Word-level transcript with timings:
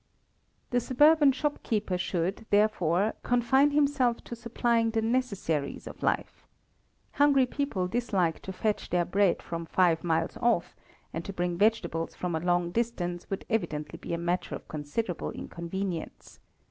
The 0.71 0.79
suburban 0.79 1.31
shopkeeper 1.31 1.95
should, 1.95 2.47
therefore, 2.49 3.13
confine 3.21 3.69
himself 3.69 4.23
to 4.23 4.35
supplying 4.35 4.89
the 4.89 5.01
necessaries 5.03 5.85
of 5.85 6.01
life. 6.01 6.47
Hungry 7.11 7.45
people 7.45 7.87
dislike 7.87 8.39
to 8.39 8.51
fetch 8.51 8.89
their 8.89 9.05
bread 9.05 9.43
from 9.43 9.67
five 9.67 10.03
miles 10.03 10.37
off; 10.37 10.75
and 11.13 11.23
to 11.25 11.31
bring 11.31 11.55
vegetables 11.55 12.15
from 12.15 12.33
a 12.33 12.39
long 12.39 12.71
distance 12.71 13.29
would 13.29 13.45
evidently 13.47 13.97
be 13.97 14.15
a 14.15 14.17
matter 14.17 14.55
of 14.55 14.67
considerable 14.67 15.29
inconvenience. 15.29 16.39